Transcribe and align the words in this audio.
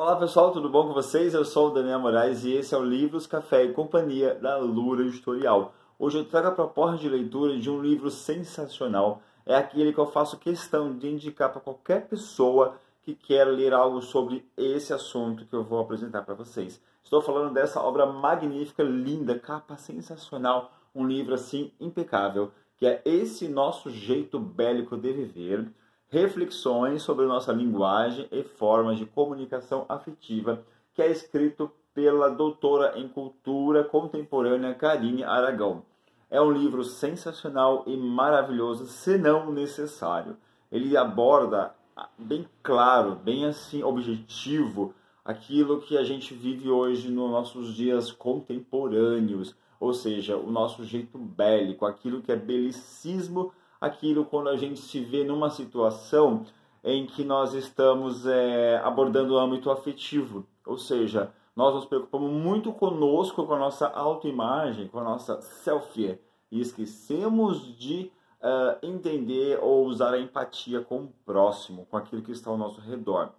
Olá 0.00 0.16
pessoal, 0.16 0.50
tudo 0.50 0.70
bom 0.70 0.88
com 0.88 0.94
vocês? 0.94 1.34
Eu 1.34 1.44
sou 1.44 1.68
o 1.68 1.74
Daniel 1.74 2.00
Moraes 2.00 2.42
e 2.42 2.54
esse 2.54 2.74
é 2.74 2.78
o 2.78 2.82
Livros, 2.82 3.26
Café 3.26 3.64
e 3.64 3.72
Companhia 3.74 4.34
da 4.34 4.56
Lura 4.56 5.02
Editorial. 5.02 5.74
Hoje 5.98 6.16
eu 6.16 6.24
trago 6.24 6.48
a 6.48 6.52
proposta 6.52 6.96
de 6.96 7.06
leitura 7.06 7.58
de 7.58 7.68
um 7.68 7.82
livro 7.82 8.10
sensacional. 8.10 9.20
É 9.44 9.54
aquele 9.54 9.92
que 9.92 9.98
eu 9.98 10.06
faço 10.06 10.38
questão 10.38 10.96
de 10.96 11.06
indicar 11.06 11.52
para 11.52 11.60
qualquer 11.60 12.08
pessoa 12.08 12.76
que 13.02 13.14
quer 13.14 13.44
ler 13.44 13.74
algo 13.74 14.00
sobre 14.00 14.42
esse 14.56 14.90
assunto 14.94 15.44
que 15.44 15.54
eu 15.54 15.62
vou 15.62 15.80
apresentar 15.80 16.22
para 16.22 16.32
vocês. 16.32 16.82
Estou 17.04 17.20
falando 17.20 17.52
dessa 17.52 17.82
obra 17.82 18.06
magnífica, 18.06 18.82
linda, 18.82 19.38
capa 19.38 19.76
sensacional, 19.76 20.72
um 20.94 21.06
livro 21.06 21.34
assim 21.34 21.72
impecável, 21.78 22.52
que 22.78 22.86
é 22.86 23.02
Esse 23.04 23.48
Nosso 23.48 23.90
Jeito 23.90 24.38
Bélico 24.40 24.96
de 24.96 25.12
Viver 25.12 25.70
Reflexões 26.10 27.02
sobre 27.02 27.24
nossa 27.24 27.52
linguagem 27.52 28.26
e 28.32 28.42
formas 28.42 28.98
de 28.98 29.06
comunicação 29.06 29.86
afetiva, 29.88 30.60
que 30.92 31.00
é 31.00 31.08
escrito 31.08 31.70
pela 31.94 32.28
doutora 32.28 32.98
em 32.98 33.06
cultura 33.06 33.84
contemporânea 33.84 34.74
Karine 34.74 35.22
Aragão. 35.22 35.84
É 36.28 36.40
um 36.40 36.50
livro 36.50 36.82
sensacional 36.82 37.84
e 37.86 37.96
maravilhoso, 37.96 38.86
se 38.86 39.16
não 39.18 39.52
necessário. 39.52 40.36
Ele 40.70 40.96
aborda 40.96 41.72
bem 42.18 42.44
claro, 42.60 43.14
bem 43.14 43.44
assim 43.44 43.84
objetivo, 43.84 44.92
aquilo 45.24 45.80
que 45.80 45.96
a 45.96 46.02
gente 46.02 46.34
vive 46.34 46.68
hoje 46.68 47.08
nos 47.08 47.30
nossos 47.30 47.72
dias 47.72 48.10
contemporâneos, 48.10 49.54
ou 49.78 49.94
seja, 49.94 50.36
o 50.36 50.50
nosso 50.50 50.84
jeito 50.84 51.16
bélico, 51.16 51.86
aquilo 51.86 52.20
que 52.20 52.32
é 52.32 52.36
belicismo 52.36 53.52
aquilo 53.80 54.24
quando 54.24 54.48
a 54.48 54.56
gente 54.56 54.80
se 54.80 55.00
vê 55.00 55.24
numa 55.24 55.50
situação 55.50 56.44
em 56.82 57.06
que 57.06 57.24
nós 57.24 57.54
estamos 57.54 58.26
é, 58.26 58.78
abordando 58.78 59.34
o 59.34 59.38
âmbito 59.38 59.70
afetivo, 59.70 60.46
ou 60.66 60.78
seja, 60.78 61.32
nós 61.54 61.74
nos 61.74 61.84
preocupamos 61.84 62.30
muito 62.30 62.72
conosco, 62.72 63.46
com 63.46 63.54
a 63.54 63.58
nossa 63.58 63.86
autoimagem, 63.88 64.88
com 64.88 64.98
a 64.98 65.04
nossa 65.04 65.40
selfie, 65.42 66.18
e 66.50 66.60
esquecemos 66.60 67.76
de 67.76 68.10
uh, 68.40 68.78
entender 68.82 69.58
ou 69.62 69.84
usar 69.86 70.14
a 70.14 70.18
empatia 70.18 70.80
com 70.80 71.04
o 71.04 71.12
próximo, 71.24 71.86
com 71.86 71.96
aquilo 71.96 72.22
que 72.22 72.32
está 72.32 72.50
ao 72.50 72.56
nosso 72.56 72.80
redor. 72.80 73.32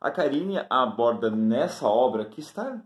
A 0.00 0.10
Karine 0.10 0.64
aborda 0.70 1.30
nessa 1.30 1.88
obra 1.88 2.24
que 2.24 2.40
está 2.40 2.80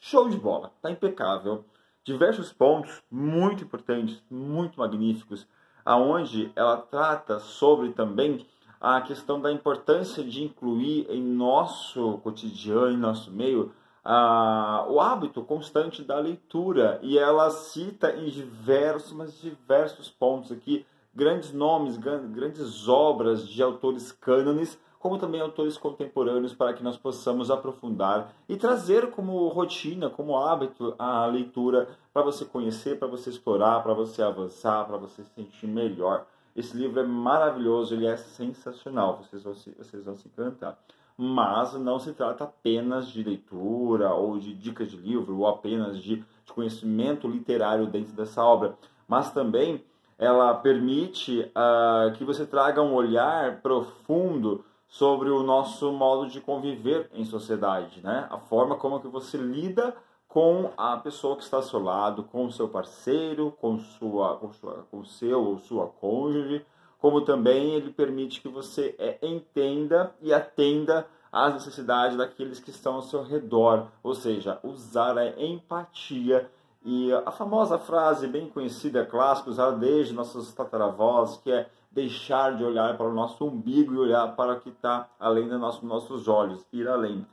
show 0.00 0.28
de 0.28 0.36
bola, 0.36 0.72
está 0.76 0.90
impecável, 0.90 1.64
diversos 2.04 2.52
pontos 2.52 3.02
muito 3.10 3.64
importantes, 3.64 4.22
muito 4.28 4.78
magníficos, 4.78 5.46
aonde 5.84 6.50
ela 6.54 6.76
trata 6.76 7.38
sobre 7.38 7.90
também 7.90 8.46
a 8.80 9.00
questão 9.00 9.40
da 9.40 9.52
importância 9.52 10.24
de 10.24 10.42
incluir 10.42 11.06
em 11.08 11.22
nosso 11.22 12.18
cotidiano, 12.18 12.90
em 12.90 12.96
nosso 12.96 13.30
meio, 13.30 13.72
a, 14.04 14.84
o 14.88 15.00
hábito 15.00 15.42
constante 15.42 16.02
da 16.02 16.18
leitura. 16.18 16.98
E 17.00 17.16
ela 17.16 17.48
cita 17.50 18.12
em 18.16 18.28
diversos, 18.28 19.12
mas 19.12 19.40
diversos 19.40 20.10
pontos 20.10 20.50
aqui, 20.50 20.84
grandes 21.14 21.52
nomes, 21.52 21.96
grandes 21.96 22.88
obras 22.88 23.46
de 23.46 23.62
autores 23.62 24.10
cânones 24.10 24.76
como 25.02 25.18
também 25.18 25.40
autores 25.40 25.76
contemporâneos, 25.76 26.54
para 26.54 26.72
que 26.72 26.82
nós 26.82 26.96
possamos 26.96 27.50
aprofundar 27.50 28.32
e 28.48 28.56
trazer 28.56 29.10
como 29.10 29.48
rotina, 29.48 30.08
como 30.08 30.38
hábito 30.38 30.94
a 30.96 31.26
leitura 31.26 31.88
para 32.12 32.22
você 32.22 32.44
conhecer, 32.44 33.00
para 33.00 33.08
você 33.08 33.28
explorar, 33.28 33.82
para 33.82 33.94
você 33.94 34.22
avançar, 34.22 34.86
para 34.86 34.96
você 34.96 35.24
se 35.24 35.30
sentir 35.34 35.66
melhor. 35.66 36.24
Esse 36.54 36.76
livro 36.76 37.00
é 37.00 37.02
maravilhoso, 37.02 37.92
ele 37.92 38.06
é 38.06 38.16
sensacional, 38.16 39.16
vocês 39.16 39.42
vão 39.42 39.56
se, 39.56 39.72
vocês 39.72 40.04
vão 40.04 40.14
se 40.14 40.28
encantar. 40.28 40.78
Mas 41.18 41.72
não 41.74 41.98
se 41.98 42.12
trata 42.12 42.44
apenas 42.44 43.08
de 43.08 43.24
leitura 43.24 44.14
ou 44.14 44.38
de 44.38 44.54
dicas 44.54 44.88
de 44.88 44.96
livro 44.96 45.36
ou 45.36 45.48
apenas 45.48 45.98
de, 45.98 46.16
de 46.44 46.52
conhecimento 46.54 47.26
literário 47.26 47.88
dentro 47.88 48.12
dessa 48.12 48.44
obra, 48.44 48.78
mas 49.08 49.32
também 49.32 49.82
ela 50.16 50.54
permite 50.54 51.40
uh, 51.40 52.12
que 52.12 52.24
você 52.24 52.46
traga 52.46 52.80
um 52.80 52.94
olhar 52.94 53.60
profundo 53.62 54.64
sobre 54.92 55.30
o 55.30 55.42
nosso 55.42 55.90
modo 55.90 56.28
de 56.28 56.38
conviver 56.38 57.08
em 57.14 57.24
sociedade, 57.24 58.02
né? 58.02 58.26
A 58.30 58.36
forma 58.36 58.76
como 58.76 59.00
que 59.00 59.08
você 59.08 59.38
lida 59.38 59.96
com 60.28 60.70
a 60.76 60.98
pessoa 60.98 61.34
que 61.34 61.42
está 61.42 61.56
ao 61.56 61.62
seu 61.62 61.82
lado, 61.82 62.24
com 62.24 62.44
o 62.44 62.52
seu 62.52 62.68
parceiro, 62.68 63.50
com 63.58 63.78
sua, 63.78 64.36
com 64.36 64.52
sua, 64.52 64.86
com 64.90 65.02
seu 65.02 65.42
ou 65.42 65.58
sua 65.58 65.86
cônjuge, 65.86 66.62
como 66.98 67.22
também 67.22 67.72
ele 67.72 67.90
permite 67.90 68.42
que 68.42 68.48
você 68.48 68.94
é, 68.98 69.16
entenda 69.22 70.14
e 70.20 70.30
atenda 70.30 71.06
às 71.32 71.54
necessidades 71.54 72.18
daqueles 72.18 72.60
que 72.60 72.68
estão 72.68 72.96
ao 72.96 73.02
seu 73.02 73.22
redor, 73.22 73.88
ou 74.02 74.14
seja, 74.14 74.60
usar 74.62 75.16
a 75.16 75.42
empatia 75.42 76.50
e 76.84 77.12
a 77.12 77.30
famosa 77.30 77.78
frase 77.78 78.26
bem 78.26 78.48
conhecida, 78.48 79.04
clássica, 79.06 79.50
usada 79.50 79.76
desde 79.76 80.12
nossos 80.12 80.52
tataravós, 80.52 81.36
que 81.36 81.50
é 81.50 81.68
deixar 81.90 82.56
de 82.56 82.64
olhar 82.64 82.96
para 82.96 83.08
o 83.08 83.14
nosso 83.14 83.44
umbigo 83.44 83.94
e 83.94 83.98
olhar 83.98 84.34
para 84.34 84.54
o 84.54 84.60
que 84.60 84.70
está 84.70 85.08
além 85.20 85.48
dos 85.48 85.60
nossos, 85.60 85.82
nossos 85.82 86.26
olhos, 86.26 86.66
ir 86.72 86.88
além. 86.88 87.24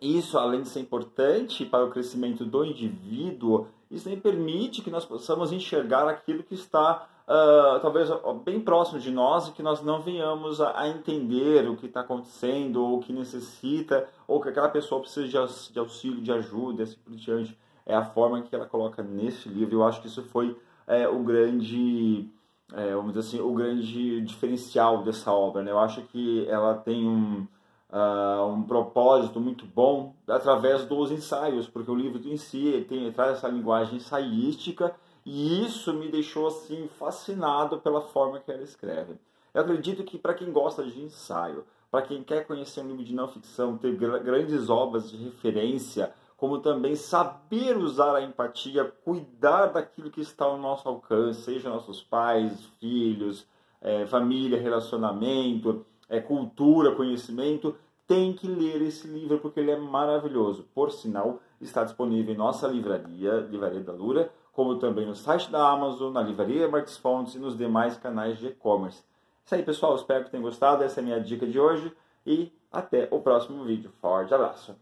Isso, 0.00 0.38
além 0.38 0.62
de 0.62 0.68
ser 0.68 0.80
importante 0.80 1.64
para 1.64 1.84
o 1.84 1.90
crescimento 1.90 2.44
do 2.44 2.64
indivíduo, 2.64 3.66
isso 3.90 4.04
também 4.04 4.20
permite 4.20 4.82
que 4.82 4.90
nós 4.90 5.04
possamos 5.04 5.52
enxergar 5.52 6.06
aquilo 6.06 6.42
que 6.42 6.54
está 6.54 7.08
uh, 7.26 7.80
talvez 7.80 8.10
bem 8.44 8.60
próximo 8.60 9.00
de 9.00 9.10
nós 9.10 9.48
e 9.48 9.52
que 9.52 9.62
nós 9.62 9.82
não 9.82 10.02
venhamos 10.02 10.60
a, 10.60 10.80
a, 10.80 10.88
entender 10.88 11.68
o 11.68 11.76
que 11.76 11.86
está 11.86 12.00
acontecendo 12.00 12.76
ou 12.84 12.98
o 12.98 13.00
que 13.00 13.12
necessita 13.12 14.06
ou 14.28 14.40
que 14.40 14.50
aquela 14.50 14.68
pessoa 14.68 15.00
precisa 15.00 15.26
de, 15.26 15.72
de 15.72 15.78
auxílio, 15.78 16.20
de 16.20 16.32
ajuda 16.32 16.82
e 16.82 16.84
assim 16.84 16.98
por 17.02 17.14
diante. 17.14 17.56
É 17.86 17.94
a 17.94 18.04
forma 18.04 18.42
que 18.42 18.54
ela 18.54 18.66
coloca 18.66 19.02
nesse 19.02 19.48
livro. 19.48 19.76
Eu 19.76 19.84
acho 19.84 20.00
que 20.02 20.08
isso 20.08 20.22
foi 20.24 20.56
é, 20.86 21.08
o 21.08 21.20
grande 21.20 22.28
é, 22.74 22.94
vamos 22.94 23.14
dizer 23.14 23.20
assim, 23.20 23.40
o 23.40 23.52
grande 23.52 24.20
diferencial 24.22 25.02
dessa 25.04 25.32
obra. 25.32 25.62
Né? 25.62 25.70
Eu 25.70 25.78
acho 25.78 26.02
que 26.02 26.46
ela 26.48 26.74
tem 26.74 27.06
um, 27.06 27.46
uh, 27.90 28.46
um 28.46 28.62
propósito 28.62 29.40
muito 29.40 29.64
bom 29.64 30.14
através 30.26 30.84
dos 30.84 31.10
ensaios, 31.10 31.68
porque 31.68 31.90
o 31.90 31.94
livro 31.94 32.20
em 32.28 32.36
si 32.36 32.84
tem, 32.88 33.10
traz 33.12 33.38
essa 33.38 33.48
linguagem 33.48 33.96
ensaística 33.96 34.94
e 35.24 35.64
isso 35.64 35.92
me 35.94 36.08
deixou 36.08 36.48
assim 36.48 36.88
fascinado 36.98 37.78
pela 37.78 38.00
forma 38.00 38.40
que 38.40 38.50
ela 38.50 38.62
escreve. 38.62 39.14
Eu 39.54 39.62
acredito 39.62 40.04
que 40.04 40.18
para 40.18 40.34
quem 40.34 40.52
gosta 40.52 40.84
de 40.84 41.00
ensaio, 41.00 41.64
para 41.90 42.02
quem 42.02 42.22
quer 42.22 42.46
conhecer 42.46 42.80
um 42.80 42.88
livro 42.88 43.04
de 43.04 43.14
não 43.14 43.28
ficção, 43.28 43.76
ter 43.76 43.94
grandes 43.96 44.68
obras 44.68 45.10
de 45.10 45.16
referência, 45.16 46.12
como 46.36 46.58
também 46.58 46.94
saber 46.94 47.76
usar 47.76 48.14
a 48.14 48.22
empatia, 48.22 48.84
cuidar 48.84 49.66
daquilo 49.66 50.10
que 50.10 50.20
está 50.20 50.44
ao 50.44 50.58
nosso 50.58 50.88
alcance, 50.88 51.42
seja 51.42 51.70
nossos 51.70 52.02
pais, 52.02 52.64
filhos, 52.78 53.46
é, 53.80 54.06
família, 54.06 54.60
relacionamento, 54.60 55.84
é, 56.08 56.20
cultura, 56.20 56.94
conhecimento, 56.94 57.74
tem 58.06 58.32
que 58.32 58.46
ler 58.46 58.82
esse 58.82 59.06
livro 59.08 59.38
porque 59.38 59.60
ele 59.60 59.70
é 59.70 59.76
maravilhoso. 59.76 60.66
Por 60.74 60.92
sinal, 60.92 61.40
está 61.60 61.82
disponível 61.84 62.34
em 62.34 62.38
nossa 62.38 62.68
livraria, 62.68 63.46
Livraria 63.50 63.80
da 63.80 63.92
Lura, 63.92 64.30
como 64.52 64.78
também 64.78 65.06
no 65.06 65.14
site 65.14 65.50
da 65.50 65.68
Amazon, 65.68 66.12
na 66.12 66.22
Livraria 66.22 66.68
Marques 66.68 66.96
Fontes 66.96 67.34
e 67.34 67.38
nos 67.38 67.56
demais 67.56 67.96
canais 67.96 68.38
de 68.38 68.48
e-commerce. 68.48 69.02
Isso 69.44 69.54
aí, 69.54 69.62
pessoal. 69.62 69.94
Espero 69.94 70.24
que 70.24 70.30
tenham 70.30 70.42
gostado. 70.42 70.82
Essa 70.82 71.00
é 71.00 71.02
a 71.02 71.04
minha 71.04 71.20
dica 71.20 71.46
de 71.46 71.58
hoje 71.58 71.92
e 72.26 72.52
até 72.70 73.08
o 73.10 73.20
próximo 73.20 73.64
vídeo. 73.64 73.92
Forte 74.00 74.34
abraço. 74.34 74.74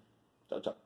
Tchau, 0.48 0.60
tchau. 0.60 0.76